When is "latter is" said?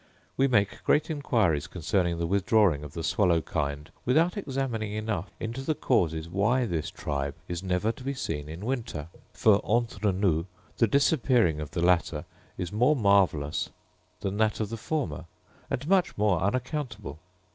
11.83-12.71